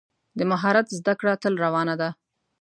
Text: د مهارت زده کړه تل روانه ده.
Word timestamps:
د 0.37 0.39
مهارت 0.51 0.87
زده 0.99 1.13
کړه 1.19 1.33
تل 1.41 1.53
روانه 1.65 1.95
ده. 2.01 2.09